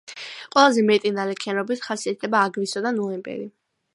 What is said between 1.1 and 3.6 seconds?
ნალექიანობით ხასიათდება აგვისტო და ნოემბერი.